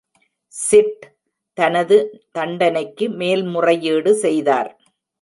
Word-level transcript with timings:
Chit 0.53 1.03
தனது 1.57 1.97
தண்டனைக்கு 2.31 3.07
மேல்முறையீடு 3.21 4.13
செய்தார். 4.15 4.71